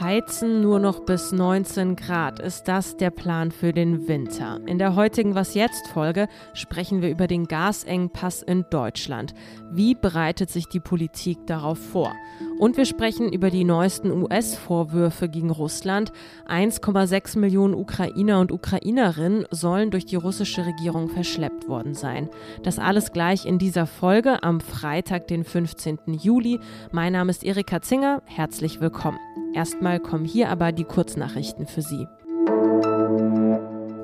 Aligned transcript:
Heizen 0.00 0.62
nur 0.62 0.78
noch 0.78 1.00
bis 1.00 1.32
19 1.32 1.96
Grad. 1.96 2.40
Ist 2.40 2.64
das 2.64 2.96
der 2.96 3.10
Plan 3.10 3.50
für 3.50 3.74
den 3.74 4.08
Winter? 4.08 4.58
In 4.64 4.78
der 4.78 4.96
heutigen 4.96 5.34
Was 5.34 5.52
jetzt 5.52 5.86
Folge 5.88 6.28
sprechen 6.54 7.02
wir 7.02 7.10
über 7.10 7.26
den 7.26 7.44
Gasengpass 7.44 8.42
in 8.42 8.64
Deutschland. 8.70 9.34
Wie 9.70 9.94
bereitet 9.94 10.48
sich 10.48 10.66
die 10.66 10.80
Politik 10.80 11.46
darauf 11.46 11.78
vor? 11.78 12.14
Und 12.62 12.76
wir 12.76 12.84
sprechen 12.84 13.32
über 13.32 13.50
die 13.50 13.64
neuesten 13.64 14.12
US-Vorwürfe 14.12 15.28
gegen 15.28 15.50
Russland. 15.50 16.12
1,6 16.46 17.36
Millionen 17.36 17.74
Ukrainer 17.74 18.38
und 18.38 18.52
Ukrainerinnen 18.52 19.46
sollen 19.50 19.90
durch 19.90 20.06
die 20.06 20.14
russische 20.14 20.64
Regierung 20.64 21.08
verschleppt 21.08 21.66
worden 21.66 21.94
sein. 21.94 22.28
Das 22.62 22.78
alles 22.78 23.10
gleich 23.10 23.46
in 23.46 23.58
dieser 23.58 23.86
Folge 23.86 24.44
am 24.44 24.60
Freitag, 24.60 25.26
den 25.26 25.42
15. 25.42 25.98
Juli. 26.06 26.60
Mein 26.92 27.14
Name 27.14 27.30
ist 27.32 27.42
Erika 27.42 27.82
Zinger. 27.82 28.22
Herzlich 28.26 28.80
willkommen. 28.80 29.18
Erstmal 29.54 29.98
kommen 29.98 30.24
hier 30.24 30.48
aber 30.48 30.70
die 30.70 30.84
Kurznachrichten 30.84 31.66
für 31.66 31.82
Sie. 31.82 32.06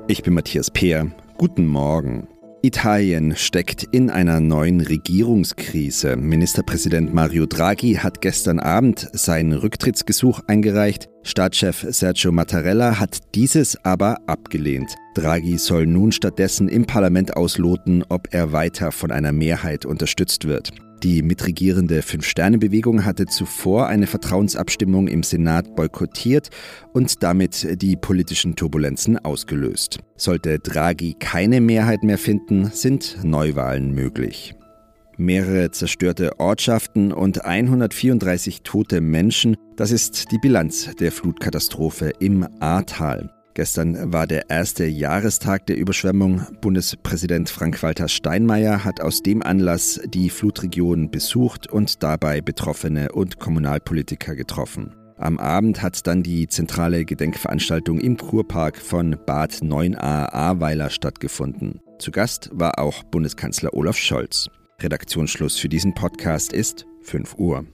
Ich 0.09 0.21
bin 0.21 0.33
Matthias 0.33 0.69
Peer. 0.69 1.09
Guten 1.37 1.65
Morgen. 1.65 2.27
Italien 2.61 3.37
steckt 3.37 3.83
in 3.83 4.09
einer 4.09 4.41
neuen 4.41 4.81
Regierungskrise. 4.81 6.17
Ministerpräsident 6.17 7.13
Mario 7.13 7.45
Draghi 7.45 7.93
hat 7.93 8.19
gestern 8.19 8.59
Abend 8.59 9.07
sein 9.13 9.53
Rücktrittsgesuch 9.53 10.41
eingereicht. 10.47 11.07
Staatschef 11.23 11.85
Sergio 11.89 12.33
Mattarella 12.33 12.99
hat 12.99 13.19
dieses 13.33 13.77
aber 13.85 14.17
abgelehnt. 14.27 14.93
Draghi 15.15 15.57
soll 15.57 15.85
nun 15.85 16.11
stattdessen 16.11 16.67
im 16.67 16.85
Parlament 16.85 17.37
ausloten, 17.37 18.03
ob 18.09 18.27
er 18.31 18.51
weiter 18.51 18.91
von 18.91 19.11
einer 19.11 19.31
Mehrheit 19.31 19.85
unterstützt 19.85 20.45
wird. 20.45 20.73
Die 21.03 21.21
mitregierende 21.21 22.01
Fünf-Sterne-Bewegung 22.01 23.05
hatte 23.05 23.25
zuvor 23.25 23.87
eine 23.87 24.05
Vertrauensabstimmung 24.05 25.07
im 25.07 25.23
Senat 25.23 25.75
boykottiert 25.77 26.49
und 26.91 27.23
damit 27.23 27.81
die 27.81 27.95
politischen 27.95 28.57
Turbulenzen 28.57 29.17
ausgelöst. 29.17 29.99
Sollte 30.17 30.59
Draghi 30.59 31.15
keine 31.17 31.61
Mehrheit 31.61 32.03
mehr 32.03 32.17
finden, 32.17 32.71
sind 32.73 33.23
Neuwahlen 33.23 33.93
möglich. 33.93 34.55
Mehrere 35.15 35.71
zerstörte 35.71 36.39
Ortschaften 36.39 37.13
und 37.13 37.45
134 37.45 38.61
tote 38.63 38.99
Menschen, 38.99 39.55
das 39.77 39.91
ist 39.91 40.31
die 40.31 40.37
Bilanz 40.37 40.89
der 40.99 41.13
Flutkatastrophe 41.13 42.11
im 42.19 42.45
Ahrtal. 42.59 43.29
Gestern 43.59 44.13
war 44.13 44.25
der 44.25 44.49
erste 44.49 44.85
Jahrestag 44.85 45.65
der 45.65 45.75
Überschwemmung. 45.75 46.47
Bundespräsident 46.61 47.49
Frank-Walter 47.49 48.07
Steinmeier 48.07 48.85
hat 48.85 49.01
aus 49.01 49.21
dem 49.21 49.43
Anlass 49.43 49.99
die 50.07 50.29
Flutregion 50.29 51.11
besucht 51.11 51.67
und 51.69 52.01
dabei 52.01 52.39
Betroffene 52.39 53.11
und 53.11 53.37
Kommunalpolitiker 53.37 54.37
getroffen. 54.37 54.95
Am 55.17 55.37
Abend 55.39 55.81
hat 55.81 56.07
dann 56.07 56.23
die 56.23 56.47
zentrale 56.47 57.03
Gedenkveranstaltung 57.03 57.99
im 57.99 58.15
Kurpark 58.15 58.77
von 58.77 59.17
Bad 59.25 59.55
9a 59.55 60.31
Ahrweiler 60.31 60.89
stattgefunden. 60.89 61.81
Zu 61.97 62.11
Gast 62.11 62.49
war 62.53 62.79
auch 62.79 63.03
Bundeskanzler 63.03 63.73
Olaf 63.73 63.97
Scholz. 63.97 64.47
Redaktionsschluss 64.81 65.57
für 65.59 65.67
diesen 65.67 65.93
Podcast 65.93 66.53
ist 66.53 66.85
5 67.01 67.35
Uhr. 67.37 67.65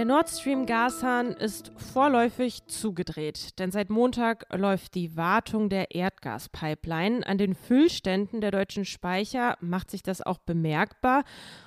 Der 0.00 0.06
Nord 0.06 0.30
Stream 0.30 0.64
Gashahn 0.64 1.32
ist 1.32 1.72
vorläufig 1.76 2.66
zugedreht, 2.68 3.58
denn 3.58 3.70
seit 3.70 3.90
Montag 3.90 4.46
läuft 4.50 4.94
die 4.94 5.14
Wartung 5.14 5.68
der 5.68 5.94
Erdgaspipeline. 5.94 7.26
An 7.26 7.36
den 7.36 7.54
Füllständen 7.54 8.40
der 8.40 8.50
deutschen 8.50 8.86
Speicher 8.86 9.58
macht 9.60 9.90
sich 9.90 10.02
das 10.02 10.22
auch 10.22 10.38
bemerkbar. 10.38 11.22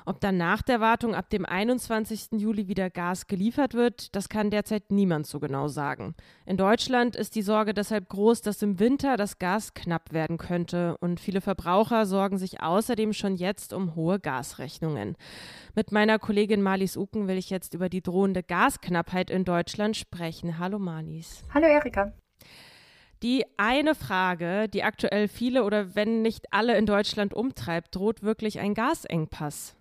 Ob 0.08 0.20
dann 0.20 0.38
nach 0.38 0.64
der 0.64 0.80
Wartung 0.80 1.14
ab 1.14 1.30
dem 1.30 1.46
21. 1.46 2.32
Juli 2.32 2.68
wieder 2.68 2.90
Gas 2.90 3.28
geliefert 3.28 3.76
wird, 3.76 4.16
das 4.16 4.30
kann 4.30 4.50
derzeit 4.50 4.90
niemand 4.90 5.28
so 5.28 5.40
genau 5.40 5.68
sagen. 5.68 6.16
In 6.48 6.58
Deutschland 6.58 7.16
ist 7.16 7.36
die 7.36 7.44
Sorge 7.44 7.76
deshalb 7.76 8.10
groß, 8.10 8.42
dass 8.42 8.64
im 8.64 8.80
Winter 8.80 9.16
das 9.16 9.38
Gas 9.38 9.76
knapp 9.76 10.12
werden 10.12 10.40
könnte 10.40 10.98
und 10.98 11.20
viele 11.20 11.40
Verbraucher 11.40 12.08
sorgen 12.08 12.40
sich 12.40 12.64
außerdem 12.64 13.14
schon 13.14 13.36
jetzt 13.36 13.74
um 13.74 13.94
hohe 13.94 14.20
Gasrechnungen. 14.20 15.18
Mit 15.76 15.92
meiner 15.92 16.18
Kollegin 16.18 16.64
Marlies 16.64 16.98
Uken 16.98 17.28
will 17.28 17.38
ich 17.38 17.52
jetzt 17.52 17.76
über 17.76 17.90
die 17.90 18.02
drohende 18.24 18.42
Gasknappheit 18.42 19.30
in 19.30 19.44
Deutschland 19.44 19.98
sprechen. 19.98 20.58
Hallo 20.58 20.80
Marlies. 20.80 21.44
Hallo 21.54 21.68
Erika. 21.68 22.14
Die 23.22 23.44
eine 23.58 23.96
Frage, 23.96 24.70
die 24.70 24.84
aktuell 24.84 25.28
viele 25.28 25.66
oder 25.66 25.94
wenn 25.96 26.22
nicht 26.22 26.46
alle 26.52 26.78
in 26.78 26.86
Deutschland 26.86 27.34
umtreibt, 27.34 27.94
droht 27.94 28.24
wirklich 28.24 28.62
ein 28.62 28.76
Gasengpass. 28.76 29.76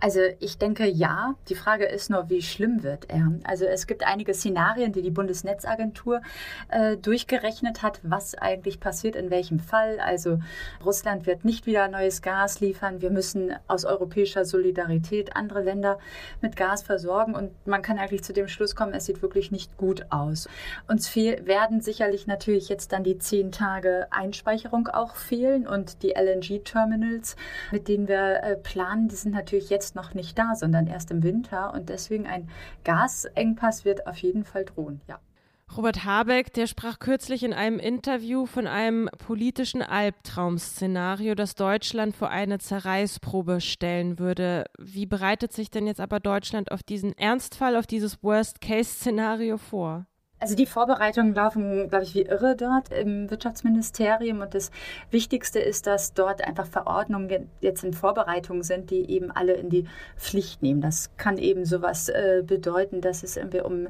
Also 0.00 0.20
ich 0.38 0.56
denke 0.58 0.86
ja. 0.86 1.34
Die 1.48 1.54
Frage 1.54 1.84
ist 1.84 2.08
nur, 2.08 2.30
wie 2.30 2.42
schlimm 2.42 2.82
wird 2.82 3.10
er? 3.10 3.32
Also 3.44 3.66
es 3.66 3.86
gibt 3.86 4.06
einige 4.06 4.32
Szenarien, 4.32 4.92
die 4.92 5.02
die 5.02 5.10
Bundesnetzagentur 5.10 6.22
äh, 6.68 6.96
durchgerechnet 6.96 7.82
hat, 7.82 8.00
was 8.02 8.34
eigentlich 8.34 8.80
passiert 8.80 9.14
in 9.14 9.30
welchem 9.30 9.60
Fall. 9.60 10.00
Also 10.00 10.40
Russland 10.84 11.26
wird 11.26 11.44
nicht 11.44 11.66
wieder 11.66 11.88
neues 11.88 12.22
Gas 12.22 12.60
liefern. 12.60 13.02
Wir 13.02 13.10
müssen 13.10 13.52
aus 13.68 13.84
europäischer 13.84 14.46
Solidarität 14.46 15.36
andere 15.36 15.62
Länder 15.62 15.98
mit 16.40 16.56
Gas 16.56 16.82
versorgen. 16.82 17.34
Und 17.34 17.50
man 17.66 17.82
kann 17.82 17.98
eigentlich 17.98 18.24
zu 18.24 18.32
dem 18.32 18.48
Schluss 18.48 18.74
kommen, 18.74 18.94
es 18.94 19.04
sieht 19.04 19.20
wirklich 19.20 19.50
nicht 19.50 19.76
gut 19.76 20.06
aus. 20.08 20.48
Uns 20.88 21.08
fehl, 21.08 21.46
werden 21.46 21.82
sicherlich 21.82 22.26
natürlich 22.26 22.70
jetzt 22.70 22.92
dann 22.92 23.04
die 23.04 23.18
zehn 23.18 23.52
Tage 23.52 24.06
Einspeicherung 24.10 24.88
auch 24.88 25.14
fehlen 25.14 25.66
und 25.66 26.02
die 26.02 26.14
LNG-Terminals, 26.16 27.36
mit 27.70 27.88
denen 27.88 28.08
wir 28.08 28.42
äh, 28.42 28.56
planen, 28.56 29.08
die 29.08 29.16
sind 29.16 29.34
natürlich 29.34 29.68
jetzt 29.68 29.89
jetzt 29.90 29.96
noch 29.96 30.14
nicht 30.14 30.38
da, 30.38 30.54
sondern 30.54 30.86
erst 30.86 31.10
im 31.10 31.22
Winter. 31.22 31.72
Und 31.74 31.88
deswegen 31.88 32.26
ein 32.26 32.48
Gasengpass 32.84 33.84
wird 33.84 34.06
auf 34.06 34.18
jeden 34.18 34.44
Fall 34.44 34.64
drohen, 34.64 35.00
ja. 35.08 35.18
Robert 35.76 36.04
Habeck, 36.04 36.52
der 36.52 36.66
sprach 36.66 36.98
kürzlich 36.98 37.44
in 37.44 37.52
einem 37.52 37.78
Interview 37.78 38.44
von 38.44 38.66
einem 38.66 39.08
politischen 39.18 39.82
Albtraum-Szenario, 39.82 41.36
das 41.36 41.54
Deutschland 41.54 42.16
vor 42.16 42.28
eine 42.28 42.58
Zerreißprobe 42.58 43.60
stellen 43.60 44.18
würde. 44.18 44.64
Wie 44.80 45.06
bereitet 45.06 45.52
sich 45.52 45.70
denn 45.70 45.86
jetzt 45.86 46.00
aber 46.00 46.18
Deutschland 46.18 46.72
auf 46.72 46.82
diesen 46.82 47.16
Ernstfall, 47.16 47.76
auf 47.76 47.86
dieses 47.86 48.20
Worst-Case-Szenario 48.20 49.58
vor? 49.58 50.06
Also 50.42 50.54
die 50.54 50.64
Vorbereitungen 50.64 51.34
laufen, 51.34 51.90
glaube 51.90 52.04
ich, 52.04 52.14
wie 52.14 52.22
irre 52.22 52.56
dort 52.56 52.90
im 52.94 53.30
Wirtschaftsministerium. 53.30 54.40
Und 54.40 54.54
das 54.54 54.70
Wichtigste 55.10 55.58
ist, 55.58 55.86
dass 55.86 56.14
dort 56.14 56.42
einfach 56.42 56.66
Verordnungen 56.66 57.50
jetzt 57.60 57.84
in 57.84 57.92
Vorbereitung 57.92 58.62
sind, 58.62 58.90
die 58.90 59.10
eben 59.10 59.30
alle 59.30 59.52
in 59.52 59.68
die 59.68 59.86
Pflicht 60.16 60.62
nehmen. 60.62 60.80
Das 60.80 61.10
kann 61.18 61.36
eben 61.36 61.66
sowas 61.66 62.08
äh, 62.08 62.42
bedeuten, 62.42 63.02
dass 63.02 63.22
es 63.22 63.36
irgendwie 63.36 63.60
um 63.60 63.88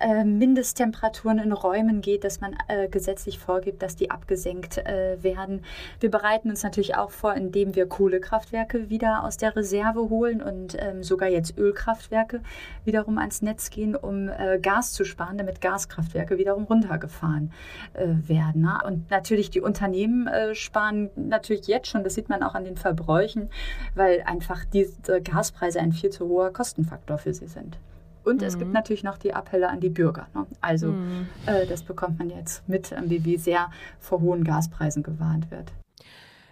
äh, 0.00 0.24
Mindesttemperaturen 0.24 1.38
in 1.38 1.52
Räumen 1.52 2.00
geht, 2.00 2.24
dass 2.24 2.40
man 2.40 2.56
äh, 2.68 2.88
gesetzlich 2.88 3.38
vorgibt, 3.38 3.82
dass 3.82 3.94
die 3.94 4.10
abgesenkt 4.10 4.78
äh, 4.78 5.22
werden. 5.22 5.62
Wir 6.00 6.10
bereiten 6.10 6.48
uns 6.48 6.62
natürlich 6.62 6.96
auch 6.96 7.10
vor, 7.10 7.34
indem 7.34 7.74
wir 7.74 7.86
Kohlekraftwerke 7.86 8.88
wieder 8.88 9.24
aus 9.24 9.36
der 9.36 9.54
Reserve 9.56 10.08
holen 10.08 10.40
und 10.40 10.74
ähm, 10.80 11.02
sogar 11.02 11.28
jetzt 11.28 11.58
Ölkraftwerke 11.58 12.40
wiederum 12.86 13.18
ans 13.18 13.42
Netz 13.42 13.68
gehen, 13.68 13.94
um 13.94 14.30
äh, 14.30 14.58
Gas 14.58 14.94
zu 14.94 15.04
sparen, 15.04 15.36
damit 15.36 15.60
Gas 15.60 15.81
Gaskraftwerke 15.82 16.38
wiederum 16.38 16.64
runtergefahren 16.64 17.52
äh, 17.94 18.06
werden. 18.28 18.62
Ne? 18.62 18.78
Und 18.86 19.10
natürlich 19.10 19.50
die 19.50 19.60
Unternehmen 19.60 20.26
äh, 20.26 20.54
sparen 20.54 21.10
natürlich 21.16 21.66
jetzt 21.66 21.88
schon, 21.88 22.04
das 22.04 22.14
sieht 22.14 22.28
man 22.28 22.42
auch 22.42 22.54
an 22.54 22.64
den 22.64 22.76
Verbräuchen, 22.76 23.50
weil 23.94 24.22
einfach 24.22 24.64
diese 24.64 25.20
Gaspreise 25.22 25.80
ein 25.80 25.92
viel 25.92 26.10
zu 26.10 26.28
hoher 26.28 26.52
Kostenfaktor 26.52 27.18
für 27.18 27.34
sie 27.34 27.46
sind. 27.46 27.78
Und 28.24 28.40
mhm. 28.40 28.46
es 28.46 28.58
gibt 28.58 28.68
mhm. 28.68 28.74
natürlich 28.74 29.02
noch 29.02 29.18
die 29.18 29.34
Appelle 29.34 29.68
an 29.68 29.80
die 29.80 29.88
Bürger. 29.88 30.28
Ne? 30.34 30.46
Also 30.60 30.88
mhm. 30.88 31.28
äh, 31.46 31.66
das 31.66 31.82
bekommt 31.82 32.18
man 32.18 32.30
jetzt 32.30 32.66
mit, 32.68 32.94
wie 33.06 33.36
sehr 33.36 33.70
vor 33.98 34.20
hohen 34.20 34.44
Gaspreisen 34.44 35.02
gewarnt 35.02 35.50
wird. 35.50 35.72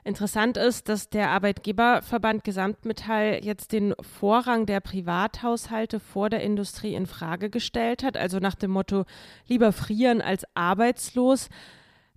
Interessant 0.03 0.57
ist, 0.57 0.89
dass 0.89 1.11
der 1.11 1.31
Arbeitgeberverband 1.31 2.43
Gesamtmetall 2.43 3.41
jetzt 3.43 3.73
den 3.73 3.95
Vorrang 4.01 4.65
der 4.65 4.81
Privathaushalte 4.81 6.01
vor 6.01 6.31
der 6.31 6.43
Industrie 6.43 6.95
in 6.95 7.07
Frage 7.07 7.51
gestellt 7.51 8.03
hat, 8.03 8.17
also 8.17 8.39
nach 8.39 8.55
dem 8.55 8.71
Motto 8.71 9.05
lieber 9.47 9.73
frieren 9.73 10.23
als 10.23 10.45
arbeitslos. 10.55 11.49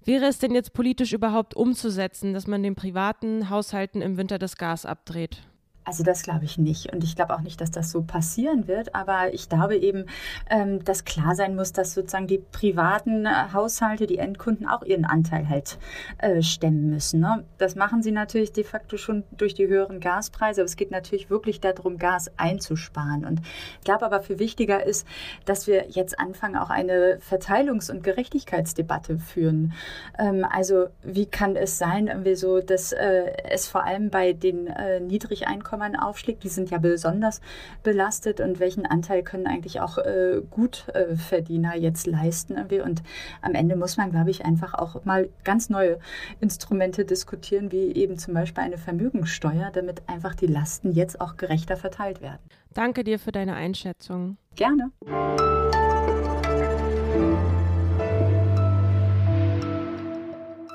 Wäre 0.06 0.26
es 0.26 0.40
denn 0.40 0.54
jetzt 0.54 0.74
politisch 0.74 1.14
überhaupt 1.14 1.56
umzusetzen, 1.56 2.34
dass 2.34 2.48
man 2.48 2.64
den 2.64 2.76
privaten 2.76 3.50
Haushalten 3.50 4.02
im 4.02 4.18
Winter 4.18 4.38
das 4.38 4.58
Gas 4.58 4.86
abdreht? 4.86 5.42
Also 5.86 6.04
das 6.04 6.24
glaube 6.24 6.46
ich 6.46 6.58
nicht. 6.58 6.94
Und 6.94 7.04
ich 7.04 7.16
glaube 7.16 7.34
auch 7.34 7.42
nicht, 7.42 7.60
dass 7.60 7.72
das 7.72 7.92
so 7.92 8.04
passieren 8.04 8.68
wird. 8.68 8.96
Aber 8.96 9.34
ich 9.34 9.50
glaube 9.50 9.76
eben, 9.76 10.06
ähm, 10.50 10.84
dass 10.84 11.04
klar 11.04 11.36
sein 11.36 11.56
muss, 11.56 11.74
dass 11.74 11.94
sozusagen 11.94 12.28
die 12.28 12.38
privaten 12.38 13.26
äh, 13.26 13.30
Haushalte, 13.54 14.08
die 14.08 14.18
Endkunden 14.18 14.68
auch 14.68 14.84
ihren 14.84 15.06
Anteil 15.06 15.50
halt 15.50 15.78
äh, 16.20 16.42
stemmen 16.42 16.90
müssen. 16.90 17.20
Ne? 17.20 17.44
Das 17.58 17.76
machen 17.76 18.02
sie 18.02 18.12
natürlich 18.12 18.54
de 18.54 18.64
facto 18.64 18.98
schon 18.98 19.24
durch 19.32 19.54
die 19.54 19.68
höheren 19.68 20.00
Gaspreise. 20.00 20.62
Aber 20.62 20.66
es 20.66 20.78
geht 20.78 20.92
natürlich 20.92 21.30
wirklich 21.30 21.60
darum, 21.60 21.98
Gas 21.98 22.32
einzusparen. 22.38 23.26
Und 23.26 23.42
ich 23.80 23.84
glaube 23.84 24.06
aber 24.06 24.22
für 24.22 24.40
wichtiger 24.40 24.86
ist, 24.86 25.06
dass 25.46 25.68
wir 25.68 25.90
jetzt 25.90 26.18
anfangen, 26.18 26.56
auch 26.56 26.70
eine 26.70 27.20
Verteilungs- 27.20 27.92
und 27.92 28.04
Gerechtigkeitsdebatte 28.04 29.20
führen. 29.20 29.74
Ähm, 30.18 30.46
also 30.50 30.88
wie 31.04 31.26
kann 31.26 31.56
es 31.58 31.78
sein, 31.78 32.08
irgendwie 32.08 32.36
so, 32.36 32.62
dass 32.62 32.94
äh, 32.94 33.34
es 33.50 33.68
vor 33.68 33.84
allem 33.84 34.10
bei 34.10 34.32
den 34.32 34.68
äh, 34.68 35.00
Niedrigeinkommen 35.02 35.73
Einkommen 35.74 35.96
aufschlägt. 35.96 36.44
Die 36.44 36.50
sind 36.50 36.70
ja 36.70 36.78
besonders 36.78 37.42
belastet 37.82 38.40
und 38.40 38.60
welchen 38.60 38.86
Anteil 38.86 39.24
können 39.24 39.48
eigentlich 39.48 39.82
auch 39.82 39.98
äh, 39.98 40.42
Gutverdiener 40.52 41.76
jetzt 41.76 42.06
leisten. 42.08 42.58
Und 42.58 43.02
am 43.42 43.56
Ende 43.56 43.76
muss 43.76 43.98
man, 43.98 44.12
glaube 44.12 44.30
ich, 44.30 44.46
einfach 44.46 44.74
auch 44.74 45.04
mal 45.06 45.30
ganz 45.44 45.70
neue 45.70 45.98
Instrumente 46.40 47.06
diskutieren, 47.06 47.72
wie 47.72 47.92
eben 47.94 48.18
zum 48.18 48.34
Beispiel 48.34 48.64
eine 48.64 48.78
Vermögensteuer, 48.78 49.72
damit 49.74 50.04
einfach 50.08 50.36
die 50.36 50.48
Lasten 50.48 50.92
jetzt 50.94 51.20
auch 51.20 51.38
gerechter 51.38 51.76
verteilt 51.76 52.22
werden. 52.22 52.42
Danke 52.74 53.04
dir 53.04 53.20
für 53.20 53.32
deine 53.32 53.56
Einschätzung. 53.56 54.38
Gerne. 54.56 54.92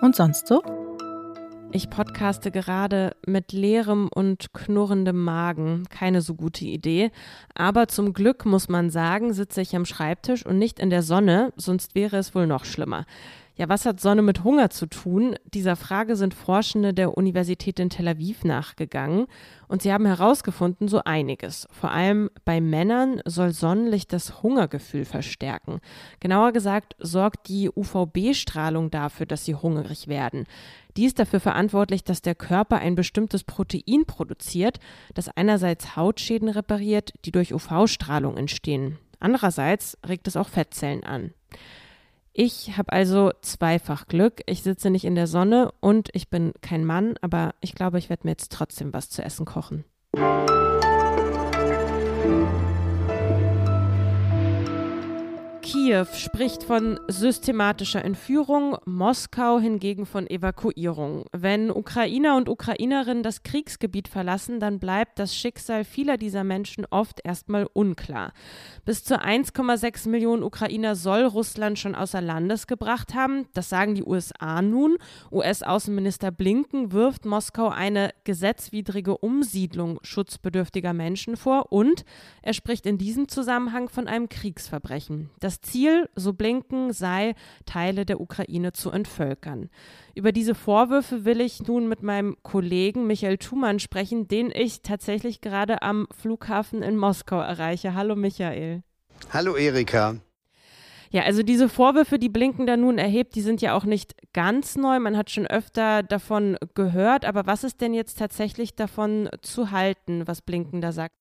Und 0.01 0.15
sonst 0.15 0.47
so? 0.47 0.63
Ich 1.71 1.91
podcaste 1.91 2.51
gerade 2.51 3.15
mit 3.27 3.53
leerem 3.53 4.09
und 4.09 4.55
knurrendem 4.55 5.23
Magen. 5.23 5.85
Keine 5.91 6.23
so 6.23 6.35
gute 6.35 6.65
Idee. 6.65 7.11
Aber 7.55 7.89
zum 7.89 8.15
Glück 8.15 8.47
muss 8.47 8.71
man 8.71 8.89
sagen, 8.89 9.35
sitze 9.35 9.61
ich 9.61 9.77
am 9.77 9.85
Schreibtisch 9.85 10.47
und 10.47 10.59
nicht 10.59 10.81
in 10.81 10.89
der 10.89 11.03
Sonne, 11.03 11.53
sonst 11.57 11.95
wäre 11.95 12.17
es 12.17 12.35
wohl 12.35 12.47
noch 12.47 12.65
schlimmer. 12.65 13.05
Ja, 13.59 13.69
was 13.69 13.87
hat 13.87 13.99
Sonne 13.99 14.23
mit 14.23 14.45
Hunger 14.45 14.71
zu 14.71 14.87
tun? 14.87 15.35
Dieser 15.53 15.75
Frage 15.75 16.15
sind 16.15 16.33
Forschende 16.33 16.95
der 16.95 17.19
Universität 17.19 17.81
in 17.81 17.91
Tel 17.91 18.07
Aviv 18.07 18.45
nachgegangen 18.45 19.27
und 19.67 19.83
sie 19.83 19.93
haben 19.93 20.07
herausgefunden 20.07 20.87
so 20.87 21.03
einiges. 21.05 21.67
Vor 21.73 21.91
allem 21.91 22.31
bei 22.45 22.61
Männern 22.61 23.21
soll 23.25 23.51
Sonnenlicht 23.51 24.13
das 24.13 24.45
Hungergefühl 24.45 25.05
verstärken. 25.05 25.81
Genauer 26.21 26.53
gesagt 26.53 26.95
sorgt 27.01 27.49
die 27.49 27.69
UVB-Strahlung 27.69 28.93
dafür, 28.93 29.27
dass 29.27 29.45
sie 29.45 29.57
hungrig 29.57 30.07
werden. 30.07 30.45
Die 30.97 31.07
ist 31.07 31.19
dafür 31.19 31.41
verantwortlich, 31.41 32.05
dass 32.05 32.23
der 32.23 32.37
Körper 32.37 32.77
ein 32.77 32.95
bestimmtes 32.95 33.43
Protein 33.43 34.05
produziert, 34.07 34.79
das 35.15 35.31
einerseits 35.31 35.97
Hautschäden 35.97 36.49
repariert, 36.49 37.13
die 37.25 37.33
durch 37.33 37.53
UV-Strahlung 37.53 38.37
entstehen. 38.37 38.99
Andererseits 39.19 39.99
regt 40.07 40.29
es 40.29 40.37
auch 40.37 40.49
Fettzellen 40.49 41.03
an. 41.03 41.33
Ich 42.41 42.79
habe 42.79 42.93
also 42.93 43.33
zweifach 43.43 44.07
Glück. 44.07 44.43
Ich 44.47 44.63
sitze 44.63 44.91
nicht 44.91 45.05
in 45.05 45.17
der 45.17 45.27
Sonne 45.27 45.73
und 45.81 46.09
ich 46.13 46.31
bin 46.31 46.53
kein 46.61 46.85
Mann, 46.85 47.17
aber 47.21 47.53
ich 47.61 47.75
glaube, 47.75 47.99
ich 47.99 48.11
werde 48.11 48.29
mir 48.29 48.31
jetzt 48.31 48.53
trotzdem 48.53 48.93
was 48.93 49.11
zu 49.11 49.25
essen 49.25 49.45
kochen. 49.45 49.85
Kiew 55.71 56.07
spricht 56.15 56.63
von 56.63 56.99
systematischer 57.09 58.03
Entführung, 58.03 58.79
Moskau 58.87 59.59
hingegen 59.59 60.07
von 60.07 60.27
Evakuierung. 60.27 61.27
Wenn 61.33 61.71
Ukrainer 61.71 62.39
und 62.39 62.49
Ukrainerinnen 62.49 63.23
das 63.23 63.43
Kriegsgebiet 63.43 64.09
verlassen, 64.09 64.61
dann 64.61 64.79
bleibt 64.79 65.19
das 65.19 65.37
Schicksal 65.37 65.85
vieler 65.85 66.17
dieser 66.17 66.43
Menschen 66.43 66.87
oft 66.89 67.21
erstmal 67.23 67.69
unklar. 67.75 68.33
Bis 68.87 69.05
zu 69.05 69.23
1,6 69.23 70.09
Millionen 70.09 70.43
Ukrainer 70.43 70.97
soll 70.97 71.25
Russland 71.25 71.79
schon 71.79 71.95
außer 71.95 72.23
Landes 72.23 72.67
gebracht 72.67 73.13
haben. 73.13 73.47
Das 73.53 73.69
sagen 73.69 73.95
die 73.95 74.05
USA 74.05 74.63
nun. 74.63 74.97
US-Außenminister 75.31 76.31
Blinken 76.31 76.93
wirft 76.93 77.27
Moskau 77.27 77.69
eine 77.69 78.15
gesetzwidrige 78.25 79.19
Umsiedlung 79.19 79.99
schutzbedürftiger 80.01 80.95
Menschen 80.95 81.37
vor 81.37 81.73
und 81.73 82.07
er 82.41 82.55
spricht 82.55 82.87
in 82.87 82.97
diesem 82.97 83.29
Zusammenhang 83.29 83.91
von 83.91 84.09
einem 84.09 84.31
Kriegsverbrechen. 84.31 85.29
Das 85.41 85.58
Ziel, 85.61 86.09
so 86.15 86.33
Blinken, 86.33 86.93
sei, 86.93 87.35
Teile 87.67 88.07
der 88.07 88.21
Ukraine 88.21 88.73
zu 88.73 88.91
entvölkern. 88.91 89.71
Über 90.15 90.33
diese 90.33 90.55
Vorwürfe 90.55 91.25
will 91.25 91.41
ich 91.41 91.67
nun 91.67 91.89
mit 91.89 92.03
meinem 92.03 92.37
Kollegen 92.43 93.07
Michael 93.07 93.39
Thumann 93.39 93.79
sprechen, 93.79 94.29
den 94.29 94.51
ich 94.55 94.83
tatsächlich 94.83 95.41
gerade 95.41 95.83
am 95.83 96.07
Flughafen 96.17 96.83
in 96.83 96.97
Moskau 96.97 97.41
erreiche. 97.41 97.95
Hallo 97.95 98.17
Michael. 98.17 98.83
Hallo 99.33 99.57
Erika. 99.57 100.17
Ja, 101.11 101.23
also 101.23 101.43
diese 101.43 101.69
Vorwürfe, 101.69 102.19
die 102.19 102.29
Blinken 102.29 102.67
da 102.67 102.77
nun 102.77 102.99
erhebt, 102.99 103.35
die 103.35 103.41
sind 103.41 103.63
ja 103.63 103.75
auch 103.75 103.85
nicht 103.85 104.15
ganz 104.35 104.77
neu. 104.77 104.99
Man 104.99 105.17
hat 105.17 105.31
schon 105.31 105.47
öfter 105.47 106.03
davon 106.03 106.59
gehört. 106.75 107.25
Aber 107.25 107.47
was 107.47 107.65
ist 107.65 107.81
denn 107.81 107.95
jetzt 107.95 108.19
tatsächlich 108.19 108.75
davon 108.75 109.29
zu 109.41 109.71
halten, 109.71 110.27
was 110.27 110.43
Blinken 110.43 110.81
da 110.81 110.93
sagt? 110.93 111.15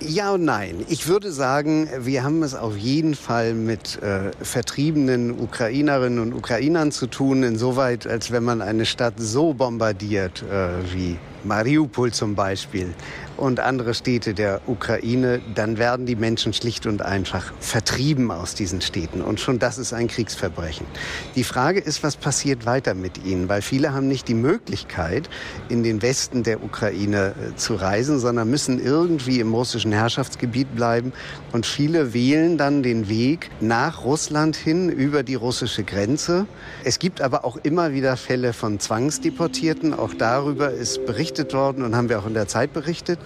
Ja 0.00 0.32
und 0.32 0.44
nein. 0.44 0.84
Ich 0.88 1.06
würde 1.06 1.30
sagen, 1.30 1.88
wir 2.00 2.24
haben 2.24 2.42
es 2.42 2.54
auf 2.54 2.76
jeden 2.76 3.14
Fall 3.14 3.54
mit 3.54 4.02
äh, 4.02 4.32
vertriebenen 4.42 5.38
Ukrainerinnen 5.38 6.18
und 6.18 6.34
Ukrainern 6.34 6.90
zu 6.90 7.06
tun, 7.06 7.42
insoweit, 7.42 8.06
als 8.06 8.32
wenn 8.32 8.42
man 8.42 8.62
eine 8.62 8.84
Stadt 8.84 9.14
so 9.18 9.54
bombardiert 9.54 10.42
äh, 10.42 10.68
wie 10.92 11.18
Mariupol 11.44 12.12
zum 12.12 12.34
Beispiel 12.34 12.94
und 13.36 13.60
andere 13.60 13.94
Städte 13.94 14.34
der 14.34 14.60
Ukraine, 14.66 15.40
dann 15.54 15.76
werden 15.76 16.06
die 16.06 16.14
Menschen 16.14 16.52
schlicht 16.52 16.86
und 16.86 17.02
einfach 17.02 17.52
vertrieben 17.58 18.30
aus 18.30 18.54
diesen 18.54 18.80
Städten. 18.80 19.20
Und 19.20 19.40
schon 19.40 19.58
das 19.58 19.78
ist 19.78 19.92
ein 19.92 20.06
Kriegsverbrechen. 20.06 20.86
Die 21.34 21.44
Frage 21.44 21.80
ist, 21.80 22.02
was 22.02 22.16
passiert 22.16 22.66
weiter 22.66 22.94
mit 22.94 23.24
ihnen? 23.24 23.48
Weil 23.48 23.62
viele 23.62 23.94
haben 23.94 24.06
nicht 24.06 24.28
die 24.28 24.34
Möglichkeit, 24.34 25.28
in 25.68 25.82
den 25.82 26.02
Westen 26.02 26.44
der 26.44 26.62
Ukraine 26.62 27.34
äh, 27.34 27.56
zu 27.56 27.74
reisen, 27.74 28.20
sondern 28.20 28.48
müssen 28.48 28.78
irgendwie 28.78 29.40
im 29.40 29.52
russischen 29.54 29.92
Herrschaftsgebiet 29.92 30.74
bleiben. 30.76 31.12
Und 31.52 31.66
viele 31.66 32.14
wählen 32.14 32.58
dann 32.58 32.82
den 32.82 33.08
Weg 33.08 33.50
nach 33.60 34.04
Russland 34.04 34.56
hin 34.56 34.88
über 34.88 35.22
die 35.22 35.34
russische 35.34 35.82
Grenze. 35.82 36.46
Es 36.84 36.98
gibt 36.98 37.20
aber 37.20 37.44
auch 37.44 37.56
immer 37.62 37.92
wieder 37.92 38.16
Fälle 38.16 38.52
von 38.52 38.78
Zwangsdeportierten. 38.78 39.94
Auch 39.94 40.14
darüber 40.14 40.70
ist 40.70 41.04
berichtet 41.32 41.54
worden 41.54 41.82
und 41.82 41.96
haben 41.96 42.08
wir 42.08 42.18
auch 42.18 42.26
in 42.26 42.34
der 42.34 42.46
Zeit 42.46 42.72
berichtet. 42.72 43.18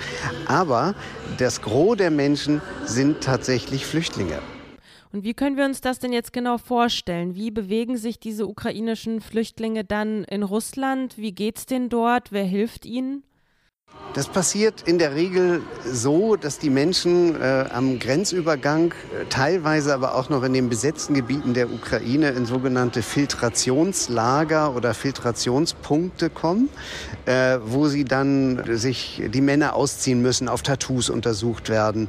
Aber 0.47 0.95
das 1.39 1.61
Gros 1.61 1.97
der 1.97 2.11
Menschen 2.11 2.63
sind 2.85 3.21
tatsächlich 3.21 3.85
Flüchtlinge. 3.85 4.39
Und 5.13 5.25
wie 5.25 5.35
können 5.35 5.57
wir 5.57 5.65
uns 5.65 5.81
das 5.81 5.99
denn 5.99 6.13
jetzt 6.13 6.33
genau 6.33 6.59
vorstellen? 6.59 7.35
Wie 7.35 7.51
bewegen 7.51 7.97
sich 7.97 8.21
diese 8.21 8.47
ukrainischen 8.47 9.21
Flüchtlinge 9.21 9.85
dann 9.85 10.25
in 10.25 10.43
Russland? 10.43 11.19
Wie 11.19 11.33
geht 11.33 11.59
es 11.59 11.67
denen 11.67 11.89
dort? 11.89 12.33
Wer 12.33 12.45
hilft 12.45 12.87
ihnen? 12.87 13.25
Das 14.17 14.29
passiert 14.29 14.81
in 14.87 14.97
der 14.97 15.15
Regel 15.15 15.61
so, 15.85 16.37
dass 16.37 16.59
die 16.59 16.71
Menschen 16.71 17.39
äh, 17.39 17.67
am 17.71 17.99
Grenzübergang, 17.99 18.93
äh, 18.93 19.27
teilweise 19.29 19.93
aber 19.93 20.15
auch 20.15 20.31
noch 20.31 20.43
in 20.43 20.55
den 20.55 20.71
besetzten 20.71 21.13
Gebieten 21.13 21.53
der 21.53 21.71
Ukraine, 21.71 22.31
in 22.31 22.47
sogenannte 22.47 23.03
Filtrationslager 23.03 24.75
oder 24.75 24.95
Filtrationspunkte 24.95 26.31
kommen, 26.31 26.71
äh, 27.27 27.59
wo 27.63 27.89
sie 27.89 28.07
dann 28.07 28.65
sich 28.79 29.23
die 29.35 29.43
Männer 29.43 29.75
ausziehen 29.75 30.23
müssen, 30.23 30.49
auf 30.49 30.63
Tattoos 30.63 31.11
untersucht 31.11 31.69
werden, 31.69 32.09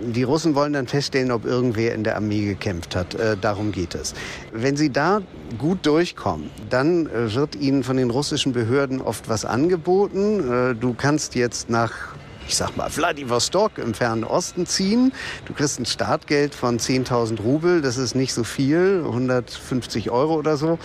die 0.00 0.22
Russen 0.22 0.54
wollen 0.54 0.72
dann 0.72 0.86
feststellen, 0.86 1.30
ob 1.30 1.44
irgendwer 1.44 1.94
in 1.94 2.04
der 2.04 2.16
Armee 2.16 2.46
gekämpft 2.46 2.96
hat. 2.96 3.14
Äh, 3.14 3.36
darum 3.40 3.72
geht 3.72 3.94
es. 3.94 4.14
Wenn 4.52 4.76
sie 4.76 4.90
da 4.90 5.20
gut 5.58 5.84
durchkommen, 5.86 6.50
dann 6.70 7.06
äh, 7.06 7.34
wird 7.34 7.54
ihnen 7.56 7.84
von 7.84 7.96
den 7.96 8.10
russischen 8.10 8.52
Behörden 8.52 9.00
oft 9.00 9.28
was 9.28 9.44
angeboten. 9.44 10.40
Äh, 10.50 10.74
du 10.74 10.94
kannst 10.94 11.34
jetzt 11.34 11.70
nach 11.70 11.92
ich 12.52 12.58
sag 12.58 12.76
mal, 12.76 12.90
Vladivostok 12.90 13.78
im 13.78 13.94
fernen 13.94 14.24
Osten 14.24 14.66
ziehen. 14.66 15.12
Du 15.46 15.54
kriegst 15.54 15.80
ein 15.80 15.86
Startgeld 15.86 16.54
von 16.54 16.78
10.000 16.78 17.40
Rubel, 17.40 17.80
das 17.80 17.96
ist 17.96 18.14
nicht 18.14 18.34
so 18.34 18.44
viel, 18.44 19.04
150 19.06 20.10
Euro 20.10 20.34
oder 20.34 20.58
so. 20.58 20.78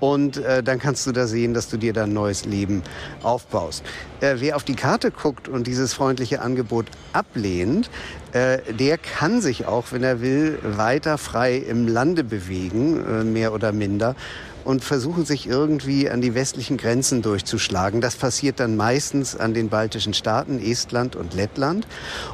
Und 0.00 0.38
äh, 0.38 0.64
dann 0.64 0.80
kannst 0.80 1.06
du 1.06 1.12
da 1.12 1.28
sehen, 1.28 1.54
dass 1.54 1.68
du 1.68 1.76
dir 1.76 1.92
da 1.92 2.02
ein 2.02 2.12
neues 2.12 2.46
Leben 2.46 2.82
aufbaust. 3.22 3.84
Äh, 4.20 4.34
wer 4.38 4.56
auf 4.56 4.64
die 4.64 4.74
Karte 4.74 5.12
guckt 5.12 5.46
und 5.46 5.68
dieses 5.68 5.94
freundliche 5.94 6.42
Angebot 6.42 6.86
ablehnt, 7.12 7.90
äh, 8.32 8.58
der 8.72 8.98
kann 8.98 9.40
sich 9.40 9.66
auch, 9.66 9.92
wenn 9.92 10.02
er 10.02 10.20
will, 10.20 10.58
weiter 10.64 11.16
frei 11.16 11.58
im 11.58 11.86
Lande 11.86 12.24
bewegen, 12.24 13.04
äh, 13.06 13.22
mehr 13.22 13.52
oder 13.52 13.70
minder. 13.70 14.16
Und 14.64 14.82
versuchen 14.82 15.24
sich 15.24 15.46
irgendwie 15.46 16.08
an 16.10 16.20
die 16.20 16.34
westlichen 16.34 16.76
Grenzen 16.76 17.22
durchzuschlagen. 17.22 18.00
Das 18.00 18.16
passiert 18.16 18.60
dann 18.60 18.76
meistens 18.76 19.36
an 19.36 19.54
den 19.54 19.68
baltischen 19.68 20.14
Staaten, 20.14 20.58
Estland 20.58 21.16
und 21.16 21.34
Lettland. 21.34 21.86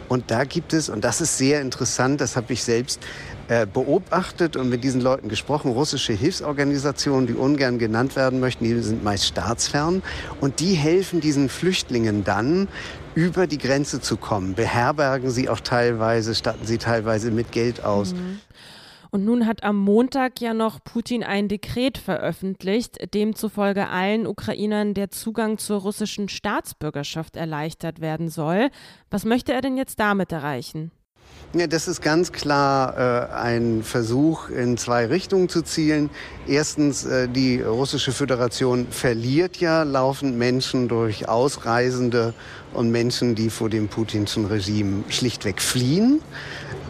Und 0.08 0.30
da 0.30 0.44
gibt 0.44 0.72
es, 0.72 0.88
und 0.88 1.04
das 1.04 1.20
ist 1.20 1.38
sehr 1.38 1.60
interessant, 1.60 2.20
das 2.20 2.36
habe 2.36 2.52
ich 2.52 2.62
selbst 2.62 3.00
äh, 3.48 3.66
beobachtet 3.66 4.56
und 4.56 4.68
mit 4.68 4.84
diesen 4.84 5.00
Leuten 5.00 5.28
gesprochen, 5.28 5.72
russische 5.72 6.12
Hilfsorganisationen, 6.12 7.26
die 7.26 7.34
ungern 7.34 7.78
genannt 7.78 8.14
werden 8.14 8.38
möchten, 8.38 8.64
die 8.64 8.78
sind 8.80 9.02
meist 9.02 9.24
staatsfern 9.24 10.02
und 10.40 10.60
die 10.60 10.74
helfen 10.74 11.20
diesen 11.20 11.48
Flüchtlingen 11.48 12.22
dann, 12.22 12.68
über 13.14 13.48
die 13.48 13.58
Grenze 13.58 14.00
zu 14.00 14.16
kommen, 14.16 14.54
beherbergen 14.54 15.30
sie 15.30 15.48
auch 15.48 15.60
teilweise, 15.60 16.34
statten 16.34 16.64
sie 16.64 16.78
teilweise 16.78 17.32
mit 17.32 17.50
Geld 17.50 17.84
aus. 17.84 18.14
Mhm. 18.14 18.38
Und 19.10 19.24
nun 19.24 19.46
hat 19.46 19.64
am 19.64 19.76
Montag 19.76 20.40
ja 20.40 20.54
noch 20.54 20.82
Putin 20.84 21.24
ein 21.24 21.48
Dekret 21.48 21.98
veröffentlicht, 21.98 23.12
demzufolge 23.12 23.88
allen 23.88 24.26
Ukrainern 24.26 24.94
der 24.94 25.10
Zugang 25.10 25.58
zur 25.58 25.80
russischen 25.80 26.28
Staatsbürgerschaft 26.28 27.36
erleichtert 27.36 28.00
werden 28.00 28.28
soll. 28.28 28.70
Was 29.10 29.24
möchte 29.24 29.52
er 29.52 29.62
denn 29.62 29.76
jetzt 29.76 29.98
damit 29.98 30.30
erreichen? 30.30 30.92
Ja, 31.52 31.66
das 31.66 31.88
ist 31.88 32.00
ganz 32.00 32.30
klar 32.30 32.96
äh, 32.96 33.34
ein 33.34 33.82
Versuch, 33.82 34.50
in 34.50 34.76
zwei 34.76 35.06
Richtungen 35.06 35.48
zu 35.48 35.62
zielen. 35.62 36.08
Erstens, 36.46 37.04
äh, 37.04 37.28
die 37.28 37.60
russische 37.60 38.12
Föderation 38.12 38.86
verliert 38.88 39.56
ja 39.56 39.82
laufend 39.82 40.38
Menschen 40.38 40.86
durch 40.86 41.28
Ausreisende 41.28 42.34
und 42.72 42.92
Menschen, 42.92 43.34
die 43.34 43.50
vor 43.50 43.68
dem 43.68 43.88
putinschen 43.88 44.44
Regime 44.44 45.02
schlichtweg 45.08 45.60
fliehen. 45.60 46.22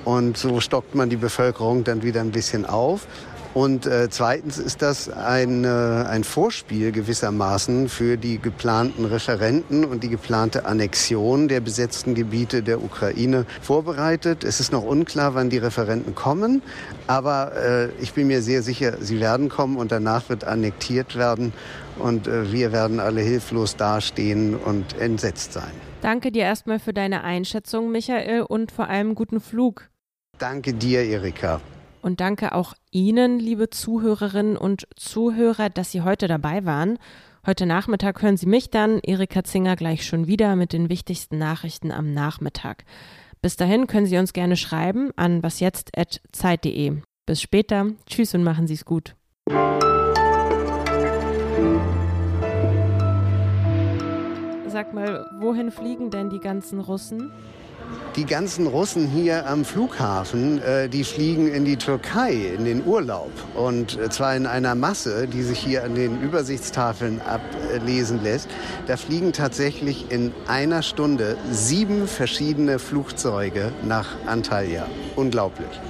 Und 0.05 0.37
so 0.37 0.61
stockt 0.61 0.95
man 0.95 1.11
die 1.11 1.17
Bevölkerung 1.17 1.85
dann 1.85 2.03
wieder 2.03 2.21
ein 2.21 2.31
bisschen 2.31 2.65
auf. 2.67 3.07
Und 3.53 3.85
äh, 3.87 4.09
zweitens 4.11 4.59
ist 4.59 4.81
das 4.81 5.09
ein, 5.09 5.65
äh, 5.65 5.69
ein 5.69 6.23
Vorspiel 6.23 6.93
gewissermaßen 6.93 7.89
für 7.89 8.17
die 8.17 8.39
geplanten 8.39 9.05
Referenten 9.05 9.85
und 9.85 10.05
die 10.05 10.09
geplante 10.09 10.67
Annexion 10.67 11.49
der 11.49 11.61
besetzten 11.61 12.15
Gebiete 12.15 12.63
der 12.63 12.81
Ukraine 12.81 13.47
vorbereitet. 13.61 14.45
Es 14.45 14.61
ist 14.61 14.71
noch 14.71 14.85
unklar, 14.85 15.35
wann 15.35 15.51
die 15.51 15.59
Referenten 15.59 16.15
kommen, 16.15 16.63
aber 17.09 17.53
äh, 17.57 17.89
ich 18.01 18.13
bin 18.13 18.29
mir 18.29 18.41
sehr 18.41 18.63
sicher, 18.63 18.99
sie 19.01 19.19
werden 19.19 19.49
kommen 19.49 19.79
und 19.79 19.91
danach 19.91 20.29
wird 20.29 20.45
annektiert 20.45 21.17
werden 21.17 21.53
und 21.99 22.29
äh, 22.29 22.53
wir 22.53 22.71
werden 22.71 23.01
alle 23.01 23.21
hilflos 23.21 23.75
dastehen 23.75 24.55
und 24.55 24.97
entsetzt 25.01 25.55
sein. 25.55 25.90
Danke 26.03 26.33
dir 26.33 26.45
erstmal 26.45 26.79
für 26.79 26.95
deine 26.95 27.23
Einschätzung, 27.25 27.93
Michael, 27.93 28.43
und 28.43 28.73
vor 28.73 28.89
allem 28.89 29.15
guten 29.15 29.41
Flug. 29.41 29.91
Danke 30.39 30.73
dir, 30.73 31.03
Erika. 31.03 31.61
Und 32.03 32.21
danke 32.21 32.55
auch 32.55 32.73
Ihnen, 32.91 33.39
liebe 33.39 33.69
Zuhörerinnen 33.69 34.57
und 34.57 34.89
Zuhörer, 34.97 35.69
dass 35.69 35.93
Sie 35.93 36.01
heute 36.01 36.29
dabei 36.29 36.65
waren. 36.65 36.99
Heute 37.47 37.67
Nachmittag 37.67 38.23
hören 38.23 38.39
Sie 38.39 38.47
mich 38.47 38.71
dann, 38.71 39.01
Erika 39.01 39.45
Zinger, 39.45 39.77
gleich 39.77 40.07
schon 40.07 40.27
wieder 40.27 40.57
mit 40.57 40.73
den 40.73 40.89
wichtigsten 40.89 41.37
Nachrichten 41.37 41.93
am 41.93 42.15
Nachmittag. 42.15 42.85
Bis 43.43 43.57
dahin 43.57 43.87
können 43.87 44.07
Sie 44.07 44.19
uns 44.19 44.33
gerne 44.33 44.57
schreiben 44.57 45.11
an 45.17 45.43
wasjetzt.zeit.de. 45.43 47.03
Bis 47.27 47.43
später. 47.43 47.87
Tschüss 48.07 48.35
und 48.35 48.45
machen 48.45 48.67
Sie 48.67 48.75
es 48.75 48.85
gut. 48.85 49.15
Sag 54.73 54.95
mal, 54.95 55.27
wohin 55.33 55.73
fliegen 55.73 56.11
denn 56.11 56.31
die 56.31 56.39
ganzen 56.39 56.79
Russen? 56.79 57.33
Die 58.15 58.25
ganzen 58.25 58.69
Russen 58.69 59.09
hier 59.09 59.49
am 59.49 59.65
Flughafen, 59.65 60.63
äh, 60.63 60.89
die 60.89 61.03
fliegen 61.03 61.49
in 61.49 61.65
die 61.65 61.77
Türkei 61.77 62.55
in 62.57 62.65
den 62.65 62.87
Urlaub. 62.87 63.33
Und 63.57 63.99
äh, 63.99 64.11
zwar 64.11 64.37
in 64.37 64.47
einer 64.47 64.77
Masse, 64.77 65.27
die 65.27 65.43
sich 65.43 65.59
hier 65.59 65.83
an 65.83 65.97
den 65.97 66.21
Übersichtstafeln 66.23 67.21
ablesen 67.21 68.23
lässt. 68.23 68.49
Da 68.87 68.97
fliegen 68.97 69.33
tatsächlich 69.33 70.13
in 70.13 70.33
einer 70.47 70.83
Stunde 70.83 71.37
sieben 71.51 72.07
verschiedene 72.07 72.79
Flugzeuge 72.79 73.73
nach 73.83 74.07
Antalya. 74.27 74.87
Unglaublich. 75.17 75.81